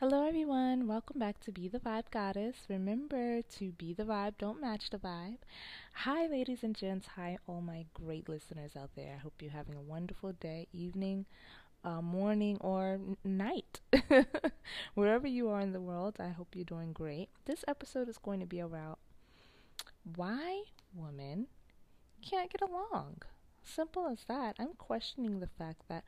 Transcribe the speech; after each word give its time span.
Hello, 0.00 0.28
everyone. 0.28 0.86
Welcome 0.86 1.18
back 1.18 1.40
to 1.40 1.50
Be 1.50 1.66
the 1.66 1.80
Vibe 1.80 2.12
Goddess. 2.12 2.54
Remember 2.68 3.42
to 3.42 3.72
be 3.72 3.92
the 3.92 4.04
vibe, 4.04 4.34
don't 4.38 4.60
match 4.60 4.90
the 4.90 4.96
vibe. 4.96 5.38
Hi, 5.92 6.28
ladies 6.28 6.62
and 6.62 6.72
gents. 6.76 7.08
Hi, 7.16 7.36
all 7.48 7.60
my 7.60 7.84
great 7.94 8.28
listeners 8.28 8.76
out 8.76 8.90
there. 8.94 9.14
I 9.16 9.18
hope 9.18 9.34
you're 9.40 9.50
having 9.50 9.74
a 9.74 9.80
wonderful 9.80 10.34
day, 10.34 10.68
evening, 10.72 11.26
uh, 11.82 12.00
morning, 12.00 12.58
or 12.60 13.00
night. 13.24 13.80
Wherever 14.94 15.26
you 15.26 15.48
are 15.48 15.60
in 15.60 15.72
the 15.72 15.80
world, 15.80 16.18
I 16.20 16.28
hope 16.28 16.54
you're 16.54 16.64
doing 16.64 16.92
great. 16.92 17.28
This 17.46 17.64
episode 17.66 18.08
is 18.08 18.18
going 18.18 18.38
to 18.38 18.46
be 18.46 18.60
about 18.60 19.00
why 20.14 20.62
women 20.94 21.48
can't 22.22 22.52
get 22.52 22.62
along. 22.62 23.22
Simple 23.64 24.06
as 24.06 24.24
that. 24.28 24.54
I'm 24.60 24.74
questioning 24.78 25.40
the 25.40 25.48
fact 25.58 25.82
that 25.88 26.04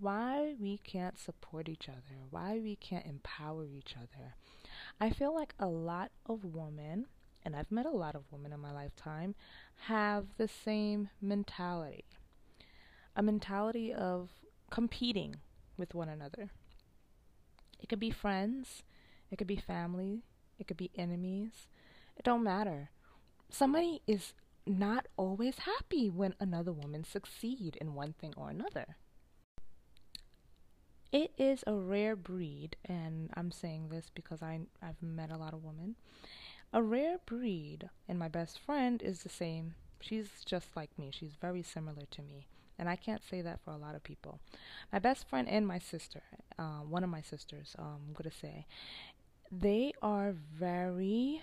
why 0.00 0.54
we 0.60 0.78
can't 0.78 1.18
support 1.18 1.68
each 1.68 1.88
other, 1.88 2.16
why 2.30 2.60
we 2.62 2.76
can't 2.76 3.06
empower 3.06 3.66
each 3.66 3.94
other. 3.96 4.34
I 5.00 5.10
feel 5.10 5.34
like 5.34 5.54
a 5.58 5.66
lot 5.66 6.10
of 6.26 6.44
women, 6.44 7.06
and 7.44 7.56
I've 7.56 7.70
met 7.70 7.86
a 7.86 7.90
lot 7.90 8.14
of 8.14 8.30
women 8.30 8.52
in 8.52 8.60
my 8.60 8.72
lifetime, 8.72 9.34
have 9.86 10.26
the 10.36 10.48
same 10.48 11.10
mentality 11.20 12.04
a 13.18 13.22
mentality 13.22 13.92
of 13.92 14.30
competing 14.70 15.34
with 15.76 15.92
one 15.92 16.08
another. 16.08 16.50
It 17.80 17.88
could 17.88 17.98
be 17.98 18.12
friends, 18.12 18.84
it 19.28 19.36
could 19.36 19.48
be 19.48 19.56
family, 19.56 20.22
it 20.56 20.68
could 20.68 20.76
be 20.76 20.92
enemies. 20.96 21.68
It 22.16 22.24
don't 22.24 22.44
matter. 22.44 22.90
Somebody 23.50 24.02
is 24.06 24.34
not 24.66 25.06
always 25.16 25.58
happy 25.60 26.08
when 26.08 26.34
another 26.38 26.72
woman 26.72 27.02
succeed 27.02 27.76
in 27.80 27.94
one 27.94 28.12
thing 28.12 28.34
or 28.36 28.50
another. 28.50 28.96
It 31.10 31.32
is 31.38 31.64
a 31.66 31.74
rare 31.74 32.16
breed, 32.16 32.76
and 32.84 33.30
I'm 33.34 33.50
saying 33.50 33.88
this 33.88 34.10
because 34.14 34.42
I, 34.42 34.60
I've 34.82 35.02
met 35.02 35.30
a 35.30 35.38
lot 35.38 35.54
of 35.54 35.64
women. 35.64 35.96
A 36.72 36.82
rare 36.82 37.18
breed, 37.24 37.88
and 38.06 38.18
my 38.18 38.28
best 38.28 38.58
friend 38.60 39.00
is 39.02 39.22
the 39.22 39.30
same. 39.30 39.74
She's 40.00 40.28
just 40.44 40.76
like 40.76 40.90
me. 40.98 41.10
She's 41.10 41.34
very 41.40 41.62
similar 41.62 42.02
to 42.10 42.22
me. 42.22 42.46
And 42.78 42.88
I 42.88 42.96
can't 42.96 43.22
say 43.28 43.40
that 43.40 43.60
for 43.64 43.72
a 43.72 43.78
lot 43.78 43.94
of 43.94 44.04
people. 44.04 44.38
My 44.92 44.98
best 44.98 45.26
friend 45.28 45.48
and 45.48 45.66
my 45.66 45.78
sister, 45.78 46.22
uh, 46.58 46.80
one 46.80 47.02
of 47.02 47.10
my 47.10 47.22
sisters, 47.22 47.74
um, 47.78 48.00
I'm 48.06 48.12
going 48.12 48.30
to 48.30 48.36
say, 48.36 48.66
they 49.50 49.92
are 50.02 50.32
very 50.32 51.42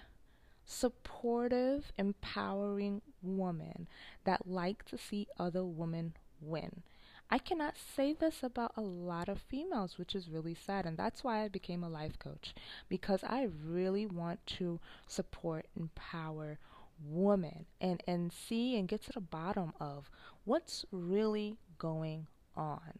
supportive, 0.65 1.91
empowering 1.97 3.01
women 3.21 3.87
that 4.25 4.47
like 4.47 4.85
to 4.85 4.97
see 4.97 5.27
other 5.39 5.65
women 5.65 6.13
win. 6.39 6.83
I 7.29 7.39
cannot 7.39 7.75
say 7.77 8.13
this 8.13 8.43
about 8.43 8.73
a 8.77 8.81
lot 8.81 9.29
of 9.29 9.41
females, 9.41 9.97
which 9.97 10.15
is 10.15 10.29
really 10.29 10.55
sad. 10.55 10.85
And 10.85 10.97
that's 10.97 11.23
why 11.23 11.43
I 11.43 11.47
became 11.47 11.83
a 11.83 11.89
life 11.89 12.19
coach 12.19 12.53
because 12.87 13.23
I 13.23 13.49
really 13.65 14.05
want 14.05 14.45
to 14.57 14.79
support, 15.07 15.65
and 15.75 15.89
empower 15.95 16.59
women 17.03 17.65
and, 17.81 18.01
and 18.07 18.31
see 18.31 18.77
and 18.77 18.87
get 18.87 19.03
to 19.03 19.11
the 19.11 19.21
bottom 19.21 19.73
of 19.79 20.09
what's 20.45 20.85
really 20.91 21.57
going 21.77 22.27
on. 22.55 22.99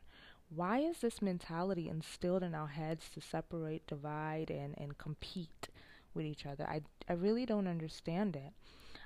Why 0.49 0.79
is 0.79 0.99
this 0.99 1.21
mentality 1.21 1.89
instilled 1.89 2.43
in 2.43 2.53
our 2.53 2.67
heads 2.67 3.09
to 3.13 3.21
separate, 3.21 3.87
divide, 3.87 4.49
and, 4.49 4.75
and 4.77 4.97
compete 4.97 5.69
with 6.13 6.25
each 6.25 6.45
other? 6.45 6.65
I, 6.65 6.81
I 7.09 7.13
really 7.13 7.45
don't 7.45 7.67
understand 7.67 8.35
it. 8.35 8.53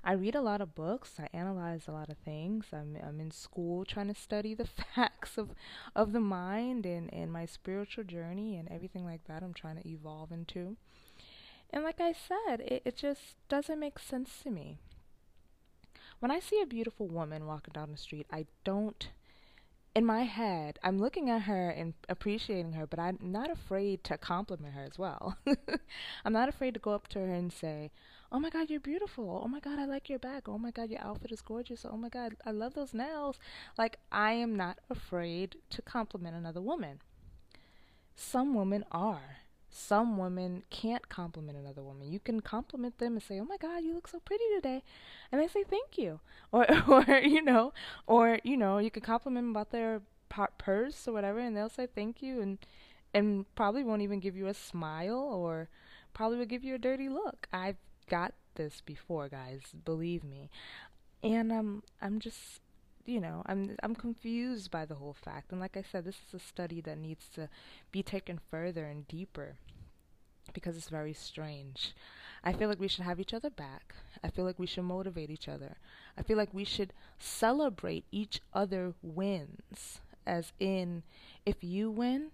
I 0.04 0.14
read 0.14 0.36
a 0.36 0.42
lot 0.42 0.62
of 0.62 0.76
books. 0.76 1.20
I 1.20 1.28
analyze 1.36 1.88
a 1.88 1.92
lot 1.92 2.10
of 2.10 2.18
things. 2.18 2.68
I'm 2.74 2.98
I'm 3.06 3.20
in 3.20 3.32
school 3.32 3.86
trying 3.86 4.08
to 4.08 4.16
study 4.16 4.54
the 4.54 4.68
facts 4.96 5.38
of 5.38 5.50
of 5.96 6.12
the 6.14 6.20
mind 6.20 6.86
and 6.86 7.14
and 7.14 7.32
my 7.32 7.46
spiritual 7.46 8.04
journey 8.04 8.58
and 8.58 8.70
everything 8.70 9.06
like 9.06 9.26
that. 9.26 9.44
I'm 9.44 9.54
trying 9.54 9.82
to 9.82 9.88
evolve 9.88 10.32
into. 10.32 10.78
And 11.72 11.84
like 11.84 12.02
I 12.02 12.14
said, 12.14 12.62
it 12.62 12.82
it 12.86 12.96
just 12.96 13.36
doesn't 13.50 13.80
make 13.80 14.00
sense 14.00 14.42
to 14.44 14.50
me. 14.50 14.80
When 16.20 16.32
I 16.32 16.40
see 16.40 16.62
a 16.62 16.66
beautiful 16.66 17.08
woman 17.08 17.46
walking 17.46 17.72
down 17.74 17.92
the 17.92 17.98
street, 17.98 18.28
I 18.32 18.46
don't 18.64 19.10
in 19.96 20.06
my 20.06 20.24
head, 20.24 20.78
I'm 20.84 21.00
looking 21.00 21.30
at 21.30 21.44
her 21.44 21.70
and 21.70 21.94
appreciating 22.08 22.74
her, 22.74 22.86
but 22.86 23.00
I'm 23.00 23.18
not 23.22 23.50
afraid 23.50 24.04
to 24.06 24.18
compliment 24.18 24.74
her 24.76 24.84
as 24.84 25.00
well. 25.00 25.38
I'm 26.26 26.34
not 26.34 26.50
afraid 26.50 26.76
to 26.76 26.80
go 26.80 26.92
up 26.92 27.08
to 27.10 27.20
her 27.20 27.34
and 27.34 27.52
say, 27.52 27.92
Oh 28.32 28.40
my 28.40 28.52
God, 28.52 28.70
you're 28.70 28.80
beautiful. 28.80 29.42
Oh 29.44 29.48
my 29.48 29.60
God, 29.60 29.80
I 29.80 29.86
like 29.86 30.08
your 30.08 30.20
bag. 30.20 30.44
Oh 30.48 30.60
my 30.60 30.70
God, 30.70 30.90
your 30.92 31.02
outfit 31.02 31.32
is 31.32 31.42
gorgeous. 31.42 31.84
Oh 31.84 31.98
my 31.98 32.10
God, 32.10 32.36
I 32.46 32.52
love 32.52 32.76
those 32.76 32.94
nails. 32.94 33.40
Like, 33.76 33.98
I 34.12 34.34
am 34.34 34.56
not 34.56 34.78
afraid 34.90 35.56
to 35.72 35.82
compliment 35.82 36.36
another 36.36 36.62
woman. 36.62 37.02
Some 38.16 38.54
women 38.54 38.86
are. 38.92 39.38
Some 39.70 40.18
women 40.18 40.64
can't 40.70 41.08
compliment 41.10 41.58
another 41.58 41.84
woman. 41.84 42.12
You 42.12 42.20
can 42.20 42.42
compliment 42.42 42.98
them 42.98 43.14
and 43.14 43.24
say, 43.24 43.40
"Oh 43.40 43.46
my 43.46 43.58
God, 43.58 43.84
you 43.84 43.94
look 43.94 44.08
so 44.08 44.20
pretty 44.20 44.44
today," 44.56 44.84
and 45.32 45.42
they 45.42 45.48
say 45.48 45.64
thank 45.64 45.98
you, 45.98 46.20
or 46.52 46.66
or 46.88 47.04
you 47.20 47.42
know, 47.42 47.74
or 48.08 48.40
you 48.44 48.58
know, 48.58 48.80
you 48.80 48.92
can 48.92 49.04
compliment 49.04 49.46
them 49.46 49.52
about 49.52 49.72
their 49.72 50.02
purse 50.58 51.08
or 51.08 51.14
whatever, 51.14 51.40
and 51.40 51.56
they'll 51.56 51.70
say 51.70 51.88
thank 51.88 52.22
you, 52.22 52.42
and 52.42 52.58
and 53.14 53.46
probably 53.56 53.84
won't 53.84 54.02
even 54.02 54.20
give 54.20 54.36
you 54.36 54.48
a 54.48 54.54
smile, 54.54 55.18
or 55.18 55.70
probably 56.14 56.38
will 56.38 56.46
give 56.46 56.64
you 56.64 56.76
a 56.76 56.80
dirty 56.80 57.10
look. 57.10 57.48
I've 57.54 57.78
got 58.10 58.34
this 58.56 58.82
before, 58.82 59.30
guys. 59.30 59.62
Believe 59.86 60.24
me. 60.24 60.50
And 61.24 61.52
um, 61.52 61.84
I'm 62.02 62.20
just, 62.20 62.62
you 63.06 63.20
know, 63.20 63.44
I'm 63.46 63.76
I'm 63.84 63.96
confused 63.96 64.72
by 64.72 64.86
the 64.86 64.96
whole 64.96 65.14
fact. 65.14 65.52
And 65.52 65.60
like 65.60 65.78
I 65.78 65.84
said, 65.84 66.06
this 66.06 66.18
is 66.28 66.34
a 66.34 66.40
study 66.40 66.82
that 66.82 66.98
needs 66.98 67.28
to 67.36 67.50
be 67.92 68.04
taken 68.04 68.40
further 68.50 68.86
and 68.86 69.08
deeper 69.08 69.56
because 70.54 70.78
it's 70.78 70.90
very 70.90 71.14
strange. 71.14 71.94
I 72.44 72.54
feel 72.54 72.70
like 72.70 72.80
we 72.80 72.88
should 72.88 73.04
have 73.04 73.20
each 73.20 73.34
other 73.34 73.50
back. 73.50 73.96
I 74.24 74.30
feel 74.30 74.46
like 74.46 74.60
we 74.60 74.66
should 74.66 74.84
motivate 74.84 75.30
each 75.30 75.48
other. 75.48 75.78
I 76.18 76.24
feel 76.24 76.38
like 76.38 76.54
we 76.54 76.64
should 76.64 76.94
celebrate 77.20 78.06
each 78.12 78.42
other 78.54 78.94
wins. 79.02 80.00
As 80.26 80.54
in, 80.60 81.04
if 81.46 81.64
you 81.64 81.90
win, 81.92 82.32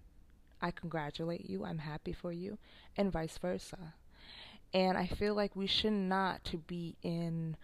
I 0.60 0.70
congratulate 0.70 1.48
you, 1.48 1.64
I'm 1.64 1.78
happy 1.78 2.12
for 2.12 2.32
you, 2.32 2.58
and 2.96 3.12
vice 3.12 3.38
versa. 3.38 3.94
And 4.74 4.98
I 4.98 5.06
feel 5.06 5.34
like 5.34 5.56
we 5.56 5.66
should 5.66 5.92
not 5.92 6.44
to 6.44 6.58
be 6.58 6.96
in 7.02 7.56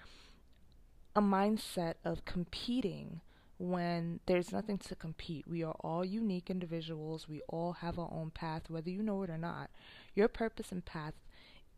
a 1.14 1.20
mindset 1.20 1.94
of 2.04 2.24
competing 2.24 3.20
when 3.58 4.20
there's 4.26 4.52
nothing 4.52 4.78
to 4.78 4.96
compete. 4.96 5.46
We 5.46 5.62
are 5.62 5.76
all 5.80 6.04
unique 6.04 6.50
individuals. 6.50 7.28
We 7.28 7.42
all 7.48 7.74
have 7.74 7.98
our 7.98 8.10
own 8.12 8.30
path, 8.30 8.68
whether 8.68 8.90
you 8.90 9.02
know 9.02 9.22
it 9.22 9.30
or 9.30 9.38
not. 9.38 9.70
Your 10.14 10.28
purpose 10.28 10.72
and 10.72 10.84
path 10.84 11.14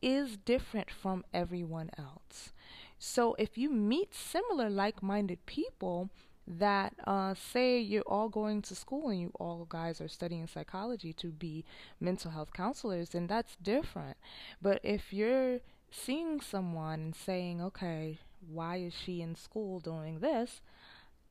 is 0.01 0.37
different 0.37 0.91
from 0.91 1.25
everyone 1.33 1.91
else. 1.99 2.53
So 2.99 3.35
if 3.39 3.59
you 3.59 3.71
meet 3.71 4.15
similar 4.15 4.71
like 4.71 5.03
minded 5.03 5.45
people, 5.47 6.11
that 6.47 6.95
uh, 7.07 7.35
say 7.35 7.79
you're 7.81 8.03
all 8.03 8.29
going 8.29 8.61
to 8.63 8.75
school 8.75 9.09
and 9.09 9.21
you 9.21 9.33
all 9.41 9.67
guys 9.69 10.01
are 10.01 10.09
studying 10.09 10.47
psychology 10.47 11.13
to 11.15 11.29
be 11.29 11.65
mental 12.01 12.31
health 12.31 12.53
counselors, 12.53 13.11
then 13.11 13.27
that's 13.27 13.57
different. 13.57 14.17
But 14.61 14.81
if 14.83 15.13
you're 15.13 15.61
seeing 15.91 16.41
someone 16.41 17.01
and 17.01 17.15
saying, 17.17 17.63
okay, 17.63 18.19
why 18.49 18.77
is 18.77 18.95
she 18.95 19.21
in 19.21 19.35
school 19.35 19.81
doing 19.81 20.21
this? 20.21 20.61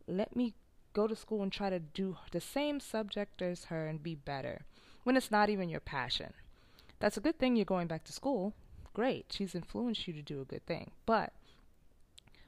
Let 0.07 0.35
me 0.35 0.53
go 0.93 1.07
to 1.07 1.15
school 1.15 1.41
and 1.41 1.51
try 1.51 1.69
to 1.69 1.79
do 1.79 2.17
the 2.31 2.41
same 2.41 2.79
subject 2.79 3.41
as 3.41 3.65
her 3.65 3.87
and 3.87 4.01
be 4.01 4.15
better 4.15 4.61
when 5.03 5.17
it's 5.17 5.31
not 5.31 5.49
even 5.49 5.69
your 5.69 5.79
passion. 5.79 6.33
That's 6.99 7.17
a 7.17 7.21
good 7.21 7.37
thing 7.37 7.55
you're 7.55 7.65
going 7.65 7.87
back 7.87 8.03
to 8.05 8.13
school. 8.13 8.53
Great. 8.93 9.25
She's 9.29 9.55
influenced 9.55 10.07
you 10.07 10.13
to 10.13 10.21
do 10.21 10.41
a 10.41 10.45
good 10.45 10.65
thing. 10.65 10.91
But 11.05 11.33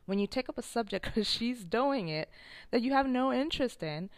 when 0.05 0.19
you 0.19 0.27
take 0.27 0.47
up 0.47 0.57
a 0.57 0.63
subject 0.63 1.05
because 1.13 1.27
she's 1.27 1.63
doing 1.63 2.07
it 2.07 2.29
that 2.71 2.81
you 2.81 2.93
have 2.93 3.07
no 3.07 3.33
interest 3.33 3.83
in 3.83 4.09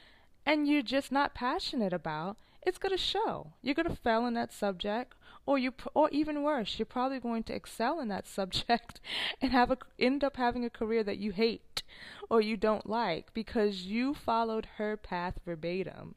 and 0.45 0.67
you're 0.67 0.81
just 0.81 1.11
not 1.11 1.33
passionate 1.33 1.93
about, 1.93 2.37
it's 2.65 2.77
going 2.77 2.91
to 2.91 2.97
show. 2.97 3.53
You're 3.61 3.75
going 3.75 3.89
to 3.89 3.95
fail 3.95 4.25
in 4.25 4.33
that 4.33 4.53
subject, 4.53 5.13
or 5.47 5.57
you, 5.57 5.73
or 5.95 6.09
even 6.11 6.43
worse, 6.43 6.77
you're 6.77 6.85
probably 6.85 7.19
going 7.19 7.41
to 7.43 7.55
excel 7.55 7.99
in 7.99 8.09
that 8.09 8.27
subject 8.37 9.01
and 9.41 9.51
have 9.51 9.71
a, 9.71 9.77
end 9.97 10.23
up 10.23 10.37
having 10.37 10.63
a 10.63 10.69
career 10.69 11.03
that 11.03 11.17
you 11.17 11.31
hate 11.31 11.81
or 12.29 12.41
you 12.41 12.57
don't 12.57 12.87
like 12.87 13.33
because 13.33 13.83
you 13.83 14.13
followed 14.13 14.67
her 14.77 14.95
path 14.97 15.39
verbatim. 15.45 16.13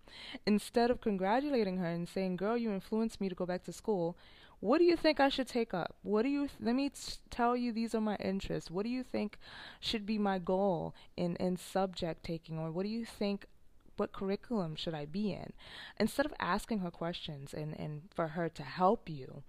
Instead 0.46 0.90
of 0.90 1.00
congratulating 1.00 1.78
her 1.78 1.86
and 1.86 2.08
saying, 2.08 2.36
"Girl, 2.36 2.56
you 2.58 2.72
influenced 2.72 3.20
me 3.20 3.28
to 3.30 3.34
go 3.34 3.46
back 3.46 3.64
to 3.64 3.72
school," 3.72 4.16
What 4.60 4.76
do 4.76 4.84
you 4.84 4.94
think 4.96 5.20
I 5.20 5.30
should 5.30 5.48
take 5.48 5.72
up? 5.72 5.96
What 6.02 6.22
do 6.22 6.28
you 6.28 6.46
th- 6.46 6.60
let 6.60 6.76
me 6.76 6.90
t- 6.90 7.14
tell 7.30 7.56
you 7.56 7.72
these 7.72 7.94
are 7.94 8.00
my 8.00 8.16
interests. 8.16 8.70
What 8.70 8.82
do 8.84 8.90
you 8.90 9.02
think 9.02 9.38
should 9.80 10.04
be 10.04 10.18
my 10.18 10.38
goal 10.38 10.94
in 11.16 11.36
in 11.36 11.56
subject 11.56 12.22
taking 12.24 12.58
or 12.58 12.70
what 12.70 12.82
do 12.82 12.90
you 12.90 13.06
think 13.06 13.46
what 14.00 14.12
curriculum 14.12 14.74
should 14.74 14.94
I 14.94 15.04
be 15.04 15.30
in? 15.30 15.52
Instead 15.98 16.24
of 16.24 16.32
asking 16.40 16.78
her 16.78 16.90
questions 16.90 17.52
and, 17.52 17.78
and 17.78 18.08
for 18.14 18.28
her 18.28 18.48
to 18.48 18.62
help 18.62 19.10
you 19.10 19.42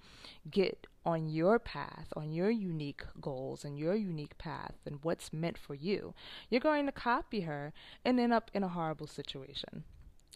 get 0.51 0.87
on 1.05 1.29
your 1.29 1.57
path, 1.57 2.09
on 2.17 2.33
your 2.33 2.51
unique 2.51 3.03
goals 3.21 3.63
and 3.63 3.79
your 3.79 3.95
unique 3.95 4.37
path 4.37 4.73
and 4.85 4.99
what's 5.03 5.31
meant 5.31 5.57
for 5.57 5.73
you, 5.73 6.13
you're 6.49 6.59
going 6.59 6.85
to 6.85 6.91
copy 6.91 7.41
her 7.41 7.71
and 8.03 8.19
end 8.19 8.33
up 8.33 8.51
in 8.53 8.61
a 8.61 8.67
horrible 8.67 9.07
situation. 9.07 9.85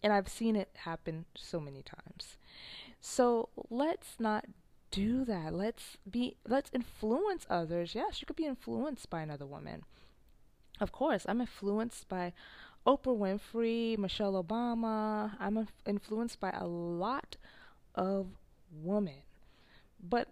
And 0.01 0.13
I've 0.13 0.29
seen 0.29 0.55
it 0.55 0.69
happen 0.75 1.25
so 1.35 1.59
many 1.59 1.83
times. 1.83 2.37
So 3.01 3.49
let's 3.69 4.15
not 4.17 4.45
do 4.91 5.25
that. 5.25 5.53
Let's 5.53 5.97
be 6.09 6.37
let's 6.47 6.71
influence 6.73 7.45
others. 7.49 7.93
Yes, 7.93 8.21
you 8.21 8.25
could 8.25 8.37
be 8.37 8.45
influenced 8.45 9.09
by 9.09 9.21
another 9.21 9.45
woman. 9.45 9.83
Of 10.79 10.91
course, 10.91 11.25
I'm 11.27 11.41
influenced 11.41 12.07
by 12.09 12.33
Oprah 12.85 13.17
Winfrey, 13.17 13.97
Michelle 13.97 14.43
Obama. 14.43 15.31
I'm 15.39 15.67
influenced 15.87 16.39
by 16.39 16.51
a 16.51 16.67
lot 16.67 17.35
of 17.95 18.27
women. 18.71 19.23
But 20.07 20.27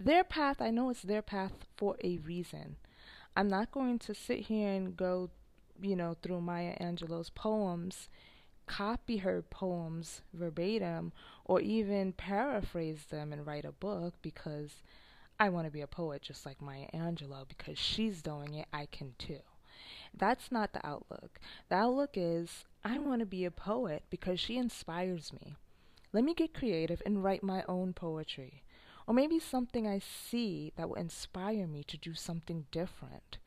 their 0.00 0.24
path, 0.24 0.60
I 0.60 0.70
know 0.70 0.90
it's 0.90 1.02
their 1.02 1.22
path 1.22 1.66
for 1.76 1.96
a 2.02 2.18
reason. 2.18 2.76
I'm 3.36 3.48
not 3.48 3.70
going 3.70 4.00
to 4.00 4.14
sit 4.14 4.40
here 4.40 4.72
and 4.72 4.96
go, 4.96 5.30
you 5.80 5.94
know, 5.94 6.16
through 6.20 6.40
Maya 6.40 6.76
Angelou's 6.80 7.30
poems, 7.30 8.08
copy 8.66 9.18
her 9.18 9.42
poems 9.42 10.22
verbatim, 10.34 11.12
or 11.44 11.60
even 11.60 12.12
paraphrase 12.12 13.04
them 13.08 13.32
and 13.32 13.46
write 13.46 13.64
a 13.64 13.70
book 13.70 14.14
because 14.20 14.82
I 15.38 15.48
want 15.50 15.66
to 15.66 15.72
be 15.72 15.82
a 15.82 15.86
poet 15.86 16.22
just 16.22 16.44
like 16.44 16.60
Maya 16.60 16.88
Angelou 16.92 17.46
because 17.46 17.78
she's 17.78 18.20
doing 18.20 18.54
it, 18.54 18.66
I 18.72 18.86
can 18.86 19.14
too. 19.18 19.38
That's 20.16 20.50
not 20.50 20.72
the 20.72 20.86
outlook. 20.86 21.40
The 21.68 21.76
outlook 21.76 22.10
is 22.14 22.64
I 22.84 22.98
want 22.98 23.20
to 23.20 23.26
be 23.26 23.44
a 23.44 23.50
poet 23.50 24.04
because 24.10 24.40
she 24.40 24.56
inspires 24.56 25.32
me. 25.32 25.56
Let 26.12 26.24
me 26.24 26.34
get 26.34 26.54
creative 26.54 27.02
and 27.04 27.22
write 27.22 27.42
my 27.42 27.64
own 27.68 27.92
poetry. 27.92 28.62
Or 29.06 29.14
maybe 29.14 29.38
something 29.38 29.86
I 29.86 30.00
see 30.00 30.72
that 30.76 30.88
will 30.88 30.96
inspire 30.96 31.66
me 31.66 31.82
to 31.84 31.96
do 31.96 32.14
something 32.14 32.66
different. 32.70 33.38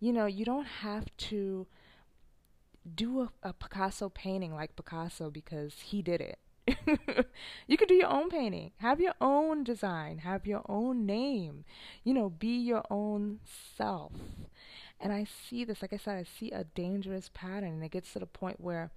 You 0.00 0.12
know, 0.12 0.26
you 0.26 0.44
don't 0.44 0.66
have 0.66 1.06
to 1.28 1.66
do 2.94 3.20
a, 3.22 3.30
a 3.42 3.52
Picasso 3.52 4.08
painting 4.08 4.54
like 4.54 4.76
Picasso 4.76 5.30
because 5.30 5.74
he 5.80 6.02
did 6.02 6.20
it. 6.20 6.38
you 7.66 7.76
could 7.76 7.88
do 7.88 7.94
your 7.94 8.08
own 8.08 8.30
painting. 8.30 8.72
Have 8.78 9.00
your 9.00 9.14
own 9.20 9.64
design. 9.64 10.18
Have 10.18 10.46
your 10.46 10.62
own 10.68 11.04
name. 11.06 11.64
You 12.04 12.14
know, 12.14 12.30
be 12.30 12.56
your 12.56 12.84
own 12.90 13.40
self. 13.76 14.12
And 15.00 15.12
I 15.12 15.24
see 15.24 15.64
this, 15.64 15.82
like 15.82 15.92
I 15.92 15.98
said, 15.98 16.16
I 16.18 16.24
see 16.24 16.50
a 16.50 16.64
dangerous 16.64 17.30
pattern. 17.34 17.74
And 17.74 17.84
it 17.84 17.90
gets 17.90 18.12
to 18.14 18.18
the 18.18 18.26
point 18.26 18.60
where 18.60 18.90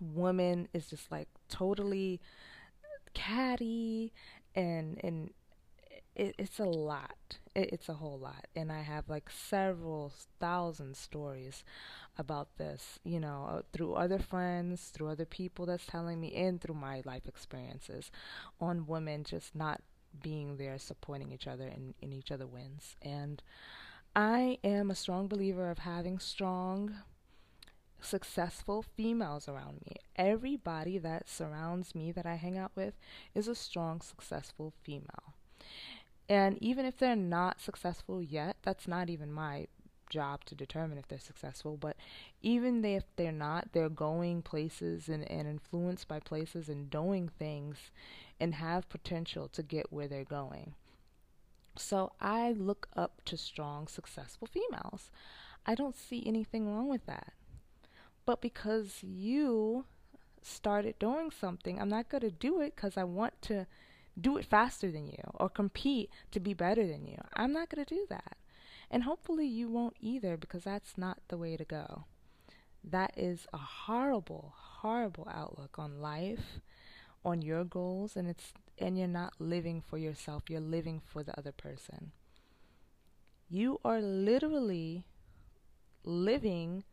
woman 0.00 0.68
is 0.74 0.86
just 0.90 1.10
like 1.10 1.28
totally 1.48 2.20
catty 3.14 4.12
and 4.54 5.00
and 5.02 5.30
it, 6.16 6.34
it's 6.38 6.58
a 6.60 6.64
lot 6.64 7.38
it, 7.54 7.70
it's 7.72 7.88
a 7.88 7.94
whole 7.94 8.18
lot 8.18 8.46
and 8.56 8.72
i 8.72 8.82
have 8.82 9.08
like 9.08 9.30
several 9.30 10.12
thousand 10.40 10.96
stories 10.96 11.64
about 12.18 12.48
this 12.58 12.98
you 13.04 13.20
know 13.20 13.48
uh, 13.50 13.62
through 13.72 13.94
other 13.94 14.18
friends 14.18 14.90
through 14.94 15.08
other 15.08 15.26
people 15.26 15.66
that's 15.66 15.86
telling 15.86 16.20
me 16.20 16.34
and 16.34 16.60
through 16.60 16.74
my 16.74 17.02
life 17.04 17.26
experiences 17.26 18.10
on 18.60 18.86
women 18.86 19.24
just 19.24 19.54
not 19.54 19.80
being 20.22 20.56
there 20.56 20.78
supporting 20.78 21.32
each 21.32 21.46
other 21.46 21.66
and, 21.68 21.94
and 22.02 22.14
each 22.14 22.32
other 22.32 22.46
wins 22.46 22.96
and 23.02 23.42
i 24.16 24.58
am 24.64 24.90
a 24.90 24.94
strong 24.94 25.28
believer 25.28 25.70
of 25.70 25.78
having 25.78 26.18
strong 26.18 26.96
successful 28.00 28.82
females 28.82 29.48
around 29.48 29.80
me. 29.86 29.96
Everybody 30.16 30.98
that 30.98 31.28
surrounds 31.28 31.94
me 31.94 32.12
that 32.12 32.26
I 32.26 32.36
hang 32.36 32.56
out 32.56 32.72
with 32.74 32.94
is 33.34 33.48
a 33.48 33.54
strong, 33.54 34.00
successful 34.00 34.72
female. 34.82 35.34
And 36.28 36.58
even 36.62 36.84
if 36.84 36.98
they're 36.98 37.16
not 37.16 37.60
successful 37.60 38.22
yet, 38.22 38.56
that's 38.62 38.88
not 38.88 39.10
even 39.10 39.32
my 39.32 39.66
job 40.08 40.44
to 40.44 40.54
determine 40.54 40.98
if 40.98 41.08
they're 41.08 41.18
successful. 41.18 41.76
But 41.76 41.96
even 42.42 42.84
if 42.84 43.04
they're 43.16 43.32
not, 43.32 43.68
they're 43.72 43.88
going 43.88 44.42
places 44.42 45.08
and, 45.08 45.28
and 45.30 45.46
influenced 45.46 46.08
by 46.08 46.20
places 46.20 46.68
and 46.68 46.90
doing 46.90 47.28
things 47.38 47.90
and 48.40 48.54
have 48.54 48.88
potential 48.88 49.48
to 49.48 49.62
get 49.62 49.92
where 49.92 50.08
they're 50.08 50.24
going. 50.24 50.74
So 51.78 52.12
I 52.20 52.52
look 52.52 52.88
up 52.96 53.22
to 53.26 53.36
strong, 53.36 53.86
successful 53.86 54.48
females. 54.48 55.10
I 55.64 55.74
don't 55.74 55.96
see 55.96 56.22
anything 56.26 56.72
wrong 56.72 56.88
with 56.88 57.06
that. 57.06 57.32
But 58.24 58.40
because 58.40 59.02
you 59.02 59.84
started 60.42 60.98
doing 60.98 61.30
something, 61.30 61.80
I'm 61.80 61.88
not 61.88 62.08
going 62.08 62.22
to 62.22 62.30
do 62.30 62.60
it 62.60 62.74
because 62.76 62.96
I 62.96 63.04
want 63.04 63.40
to 63.42 63.66
do 64.18 64.36
it 64.36 64.46
faster 64.46 64.90
than 64.90 65.06
you 65.06 65.22
or 65.34 65.48
compete 65.48 66.10
to 66.30 66.40
be 66.40 66.54
better 66.54 66.86
than 66.86 67.04
you. 67.04 67.18
I'm 67.34 67.52
not 67.52 67.68
going 67.68 67.84
to 67.84 67.94
do 67.94 68.06
that. 68.08 68.36
And 68.90 69.02
hopefully 69.02 69.46
you 69.46 69.68
won't 69.68 69.96
either 70.00 70.36
because 70.36 70.64
that's 70.64 70.96
not 70.96 71.18
the 71.28 71.36
way 71.36 71.56
to 71.56 71.64
go. 71.64 72.04
That 72.84 73.12
is 73.16 73.46
a 73.52 73.58
horrible, 73.58 74.54
horrible 74.56 75.28
outlook 75.32 75.76
on 75.78 76.00
life, 76.00 76.60
on 77.26 77.42
your 77.42 77.64
goals, 77.64 78.16
and 78.16 78.28
it's 78.28 78.54
and 78.78 78.96
you're 78.96 79.08
not 79.08 79.34
living 79.38 79.82
for 79.82 79.98
yourself, 79.98 80.44
you're 80.48 80.60
living 80.60 81.00
for 81.04 81.22
the 81.22 81.36
other 81.38 81.52
person. 81.52 82.12
You 83.48 83.80
are 83.84 84.00
literally 84.00 85.04
living 86.04 86.84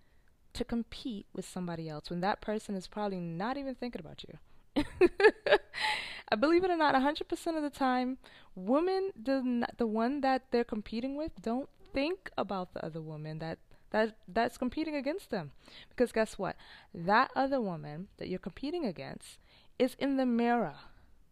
to 0.54 0.64
compete 0.64 1.26
with 1.34 1.48
somebody 1.48 1.90
else 1.90 2.10
when 2.10 2.22
that 2.22 2.42
person 2.42 2.76
is 2.76 2.88
probably 2.88 3.20
not 3.20 3.58
even 3.58 3.76
thinking 3.76 4.02
about 4.02 4.24
you. 4.24 4.38
I 4.76 5.58
uh, 6.32 6.36
believe 6.36 6.64
it 6.64 6.72
or 6.72 6.78
not, 6.78 6.96
100% 6.96 7.58
of 7.58 7.64
the 7.64 7.70
time, 7.70 8.18
women, 8.56 9.12
the, 9.22 9.68
the 9.78 9.88
one 9.88 10.22
that 10.22 10.44
they're 10.52 10.64
competing 10.64 11.16
with, 11.16 11.32
don't 11.42 11.70
think 11.94 12.30
about 12.38 12.74
the 12.74 12.84
other 12.86 13.02
woman 13.02 13.40
that, 13.40 13.60
that 13.92 14.16
that's 14.28 14.58
competing 14.58 14.96
against 14.96 15.30
them. 15.32 15.52
Because 15.90 16.12
guess 16.12 16.38
what? 16.38 16.56
That 16.94 17.32
other 17.36 17.60
woman 17.60 18.08
that 18.18 18.30
you're 18.30 18.40
competing 18.40 18.86
against 18.86 19.38
is 19.80 19.96
in 20.00 20.18
the 20.18 20.26
mirror 20.26 20.76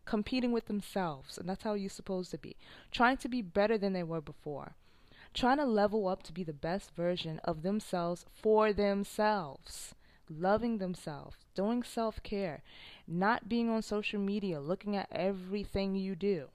competing 0.05 0.51
with 0.51 0.65
themselves. 0.65 1.37
And 1.37 1.47
that's 1.47 1.63
how 1.63 1.73
you're 1.73 1.89
supposed 1.89 2.31
to 2.31 2.37
be. 2.37 2.57
Trying 2.91 3.17
to 3.17 3.29
be 3.29 3.41
better 3.41 3.77
than 3.77 3.93
they 3.93 4.03
were 4.03 4.21
before 4.21 4.75
trying 5.33 5.57
to 5.57 5.65
level 5.65 6.07
up 6.07 6.23
to 6.23 6.33
be 6.33 6.43
the 6.43 6.53
best 6.53 6.91
version 6.95 7.39
of 7.43 7.63
themselves 7.63 8.25
for 8.33 8.73
themselves, 8.73 9.95
loving 10.29 10.77
themselves, 10.77 11.37
doing 11.55 11.83
self 11.83 12.21
care, 12.23 12.63
not 13.07 13.47
being 13.47 13.69
on 13.69 13.81
social 13.81 14.19
media, 14.19 14.59
looking 14.59 14.95
at 14.95 15.07
everything 15.11 15.95
you 15.95 16.15
do. 16.15 16.47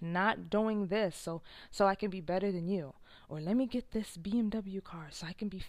Not 0.00 0.50
doing 0.50 0.88
this 0.88 1.16
so 1.16 1.42
so 1.70 1.86
I 1.86 1.94
can 1.94 2.10
be 2.10 2.20
better 2.20 2.50
than 2.50 2.68
you, 2.68 2.94
or 3.28 3.40
let 3.40 3.56
me 3.56 3.66
get 3.66 3.92
this 3.92 4.16
BMW 4.16 4.82
car 4.82 5.08
so 5.10 5.26
I 5.26 5.32
can 5.32 5.48
be 5.48 5.62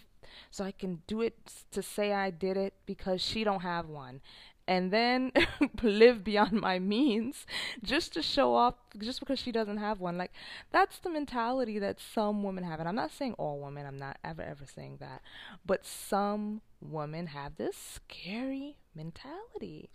so 0.50 0.64
I 0.64 0.72
can 0.72 1.02
do 1.06 1.20
it 1.20 1.36
to 1.70 1.82
say 1.82 2.12
I 2.12 2.30
did 2.30 2.56
it 2.56 2.74
because 2.84 3.22
she 3.22 3.44
don't 3.44 3.60
have 3.60 3.88
one 3.88 4.20
and 4.68 4.92
then 4.92 5.32
live 5.82 6.24
beyond 6.24 6.52
my 6.52 6.78
means 6.78 7.46
just 7.82 8.12
to 8.14 8.22
show 8.22 8.54
off 8.54 8.74
just 8.98 9.20
because 9.20 9.38
she 9.38 9.52
doesn't 9.52 9.78
have 9.78 10.00
one. 10.00 10.18
Like 10.18 10.32
that's 10.70 10.98
the 10.98 11.10
mentality 11.10 11.78
that 11.78 12.00
some 12.00 12.42
women 12.42 12.64
have. 12.64 12.80
And 12.80 12.88
i'm 12.88 12.94
not 12.94 13.12
saying 13.12 13.34
all 13.34 13.60
women. 13.60 13.86
I'm 13.86 13.98
not 13.98 14.18
ever 14.24 14.42
ever 14.42 14.64
saying 14.66 14.98
that. 15.00 15.22
But 15.64 15.84
some 15.84 16.62
women 16.80 17.28
have 17.28 17.56
this 17.56 17.76
scary 17.76 18.76
mentality. 18.94 19.90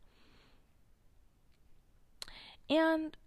And 2.69 3.17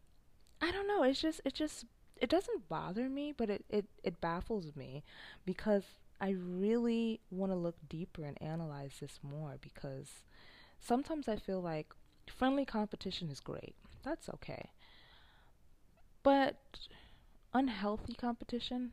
i 0.62 0.70
don't 0.70 0.88
know. 0.88 1.02
It's 1.02 1.20
just 1.20 1.40
it 1.44 1.54
just 1.54 1.84
it 2.16 2.30
doesn't 2.30 2.68
bother 2.68 3.08
me 3.08 3.32
but 3.36 3.50
it 3.50 3.64
it, 3.68 3.86
it 4.02 4.20
baffles 4.20 4.76
me 4.76 5.02
because 5.44 5.82
i 6.20 6.30
really 6.30 7.20
want 7.30 7.50
to 7.50 7.56
look 7.56 7.76
deeper 7.88 8.24
and 8.24 8.40
analyze 8.40 8.92
this 9.00 9.18
more 9.22 9.56
because 9.60 10.22
sometimes 10.80 11.28
I 11.28 11.36
feel 11.36 11.60
like 11.60 11.94
friendly 12.26 12.64
competition 12.64 13.30
is 13.30 13.40
great. 13.40 13.74
That's 14.04 14.28
okay. 14.28 14.70
But 16.22 16.56
unhealthy 17.52 18.14
competition 18.14 18.92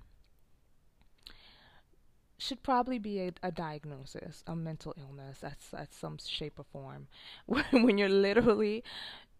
should 2.37 2.63
probably 2.63 2.97
be 2.97 3.19
a, 3.19 3.31
a 3.43 3.51
diagnosis, 3.51 4.43
a 4.47 4.55
mental 4.55 4.95
illness 4.97 5.43
at, 5.43 5.59
at 5.77 5.93
some 5.93 6.17
shape 6.17 6.57
or 6.57 6.65
form. 6.71 7.07
when 7.45 7.97
you're 7.97 8.09
literally 8.09 8.83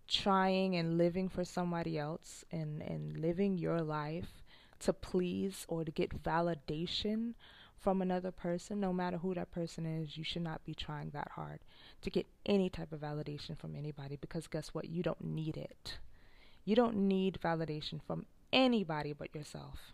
trying 0.07 0.75
and 0.75 0.97
living 0.97 1.29
for 1.29 1.43
somebody 1.43 1.97
else 1.97 2.45
and, 2.51 2.81
and 2.81 3.17
living 3.17 3.57
your 3.57 3.81
life 3.81 4.43
to 4.79 4.93
please 4.93 5.65
or 5.67 5.83
to 5.83 5.91
get 5.91 6.21
validation 6.23 7.33
from 7.81 8.01
another 8.01 8.31
person, 8.31 8.79
no 8.79 8.93
matter 8.93 9.17
who 9.17 9.33
that 9.33 9.51
person 9.51 9.85
is, 9.85 10.15
you 10.15 10.23
should 10.23 10.43
not 10.43 10.63
be 10.63 10.75
trying 10.75 11.09
that 11.09 11.31
hard 11.31 11.59
to 12.01 12.09
get 12.11 12.27
any 12.45 12.69
type 12.69 12.91
of 12.91 13.01
validation 13.01 13.57
from 13.57 13.75
anybody 13.75 14.17
because 14.21 14.47
guess 14.47 14.69
what? 14.69 14.89
You 14.89 15.01
don't 15.01 15.23
need 15.23 15.57
it. 15.57 15.97
You 16.63 16.75
don't 16.75 16.95
need 16.95 17.39
validation 17.43 17.99
from 18.05 18.27
anybody 18.53 19.13
but 19.13 19.33
yourself. 19.33 19.93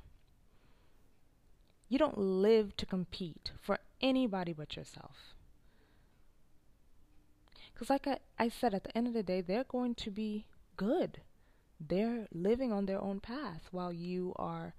You 1.88 1.98
don't 1.98 2.17
live 2.17 2.75
to 2.77 2.86
compete 2.86 3.51
for 3.62 3.79
anybody 4.01 4.51
but 4.51 4.75
yourself. 4.75 5.34
Because, 7.74 7.89
like 7.89 8.08
I, 8.08 8.17
I 8.38 8.50
said, 8.50 8.74
at 8.74 8.84
the 8.84 8.98
end 8.98 9.08
of 9.08 9.13
the 9.13 9.24
day, 9.24 9.39
they're 9.39 9.63
going 9.63 9.96
to 9.96 10.12
be 10.12 10.48
good. 10.75 11.22
They're 11.79 12.27
living 12.34 12.74
on 12.74 12.86
their 12.88 13.00
own 13.00 13.20
path 13.20 13.67
while 13.72 13.94
you 13.94 14.34
are 14.36 14.74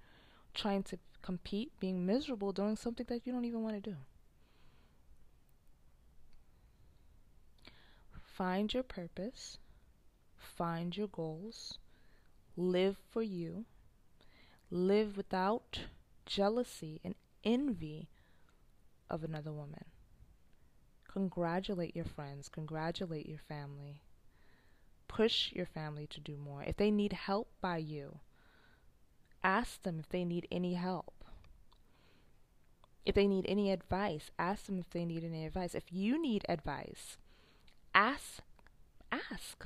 trying 0.53 0.83
to 0.83 0.99
compete, 1.29 1.71
being 1.79 2.07
miserable, 2.07 2.51
doing 2.51 2.75
something 2.75 3.05
that 3.07 3.21
you 3.23 3.31
don't 3.31 3.45
even 3.45 3.61
want 3.61 3.75
to 3.75 3.89
do. 3.91 3.97
find 8.39 8.73
your 8.73 8.83
purpose, 8.83 9.57
find 10.37 10.95
your 10.95 11.09
goals, 11.09 11.77
live 12.55 12.95
for 13.11 13.21
you, 13.21 13.65
live 14.71 15.17
without 15.17 15.81
jealousy 16.25 17.01
and 17.03 17.15
envy 17.43 18.07
of 19.09 19.25
another 19.25 19.51
woman. 19.51 19.83
Congratulate 21.11 21.95
your 21.95 22.05
friends, 22.05 22.47
congratulate 22.47 23.27
your 23.27 23.41
family. 23.49 24.01
Push 25.09 25.51
your 25.51 25.65
family 25.65 26.07
to 26.07 26.21
do 26.21 26.37
more. 26.37 26.63
If 26.63 26.77
they 26.77 26.91
need 26.91 27.11
help 27.11 27.49
by 27.59 27.77
you, 27.77 28.19
ask 29.43 29.83
them 29.83 29.99
if 29.99 30.07
they 30.07 30.23
need 30.23 30.47
any 30.49 30.75
help. 30.75 31.18
If 33.09 33.15
they 33.15 33.25
need 33.25 33.47
any 33.47 33.71
advice, 33.71 34.29
ask 34.37 34.67
them 34.67 34.77
if 34.77 34.91
they 34.91 35.03
need 35.03 35.23
any 35.23 35.43
advice. 35.43 35.73
If 35.73 35.91
you 35.91 36.21
need 36.21 36.45
advice, 36.47 37.17
ask 37.95 38.43
ask. 39.11 39.65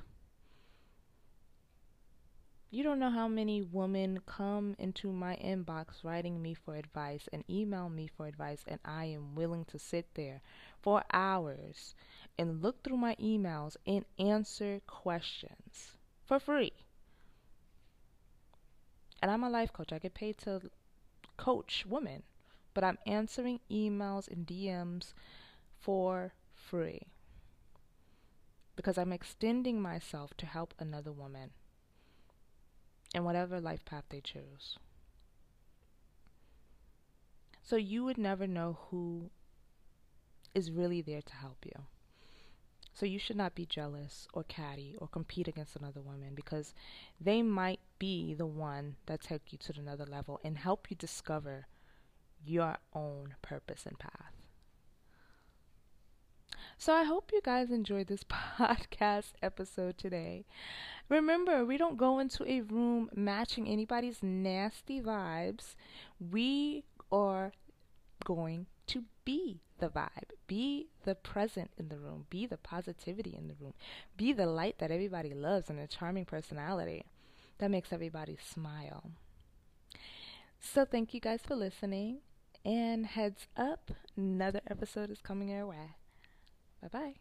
You 2.72 2.84
don't 2.84 3.00
know 3.00 3.10
how 3.10 3.28
many 3.28 3.62
women 3.62 4.22
come 4.26 4.78
into 4.80 5.12
my 5.12 5.36
inbox 5.44 6.06
writing 6.06 6.42
me 6.42 6.54
for 6.54 6.78
advice 6.78 7.28
and 7.34 7.44
email 7.50 7.90
me 7.90 8.08
for 8.08 8.28
advice, 8.28 8.64
and 8.66 8.80
I 8.86 9.08
am 9.08 9.36
willing 9.36 9.66
to 9.66 9.78
sit 9.78 10.06
there 10.14 10.40
for 10.82 11.04
hours 11.12 11.96
and 12.40 12.64
look 12.64 12.82
through 12.82 12.96
my 12.96 13.18
emails 13.18 13.76
and 13.86 14.06
answer 14.18 14.80
questions 14.88 15.98
for 16.24 16.40
free. 16.40 16.72
And 19.22 19.30
I'm 19.30 19.44
a 19.44 19.50
life 19.50 19.74
coach, 19.74 19.92
I 19.92 20.00
get 20.00 20.14
paid 20.14 20.38
to 20.46 20.62
coach 21.36 21.86
women, 21.86 22.24
but 22.74 22.84
I'm 22.84 22.98
answering 23.06 23.60
emails 23.72 24.27
and 24.27 24.46
DMs 24.46 25.13
for 25.80 26.34
free 26.53 27.08
because 28.75 28.98
I'm 28.98 29.13
extending 29.13 29.82
myself 29.82 30.36
to 30.38 30.46
help 30.46 30.74
another 30.80 31.12
woman 31.12 31.51
in 33.13 33.24
whatever 33.24 33.60
life 33.60 33.86
path 33.86 34.06
they 34.10 34.22
choose. 34.22 34.77
So 37.62 37.75
you 37.75 38.03
would 38.03 38.18
never 38.18 38.48
know 38.48 38.80
who 38.89 39.30
is 40.53 40.72
really 40.72 41.01
there 41.01 41.22
to 41.22 41.36
help 41.36 41.65
you. 41.65 41.84
So 42.94 43.06
you 43.06 43.18
should 43.18 43.38
not 43.38 43.56
be 43.56 43.65
jealous 43.65 44.27
or 44.34 44.44
catty 44.44 44.96
or 45.00 45.08
compete 45.08 45.48
against 45.48 45.75
another 45.75 46.01
woman 46.01 46.34
because 46.36 46.74
they 47.20 47.42
might 47.42 47.80
be 47.98 48.34
the 48.34 48.46
one 48.46 48.98
that 49.08 49.22
take 49.22 49.51
you 49.51 49.58
to 49.60 49.80
another 49.80 50.06
level 50.06 50.39
and 50.44 50.58
help 50.58 50.92
you 50.92 50.96
discover 50.96 51.65
your 52.46 52.78
own 52.94 53.36
purpose 53.42 53.86
and 53.86 53.98
path. 53.98 54.34
So 56.78 56.94
I 56.94 57.04
hope 57.04 57.32
you 57.32 57.42
guys 57.42 57.72
enjoyed 57.72 58.08
this 58.08 58.24
podcast 58.60 59.34
episode 59.42 59.98
today. 59.98 60.46
Remember, 61.10 61.64
we 61.64 61.78
don't 61.78 61.98
go 61.98 62.20
into 62.20 62.50
a 62.50 62.62
room 62.62 63.10
matching 63.16 63.68
anybody's 63.68 64.22
nasty 64.22 65.00
vibes. 65.02 65.76
We 66.20 66.84
are 67.12 67.54
going 68.26 68.66
to 68.88 69.04
be 69.26 69.62
the 69.80 69.90
vibe, 69.90 70.32
be 70.48 70.88
the 71.04 71.16
present 71.16 71.72
in 71.78 71.90
the 71.90 71.98
room, 71.98 72.26
be 72.30 72.46
the 72.46 72.58
positivity 72.58 73.36
in 73.38 73.48
the 73.48 73.56
room, 73.60 73.74
be 74.18 74.34
the 74.34 74.46
light 74.46 74.80
that 74.80 74.92
everybody 74.92 75.34
loves 75.34 75.70
and 75.70 75.80
a 75.80 75.88
charming 75.88 76.26
personality 76.26 77.06
that 77.60 77.72
makes 77.72 77.94
everybody 77.94 78.38
smile. 78.42 79.12
So, 80.60 80.86
thank 80.86 81.14
you 81.14 81.20
guys 81.20 81.42
for 81.46 81.56
listening. 81.56 82.20
And 82.65 83.05
heads 83.05 83.48
up, 83.58 83.91
another 84.15 84.62
episode 84.70 85.10
is 85.12 85.22
coming 85.22 85.50
your 85.50 85.67
way. 85.67 85.96
Bye 86.82 86.88
bye. 86.89 87.15